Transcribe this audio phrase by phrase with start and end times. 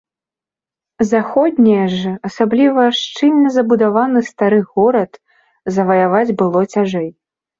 [1.09, 5.11] Заходнія ж, асабліва шчыльна забудаваны стары горад,
[5.79, 7.07] заваяваць было цяжэй.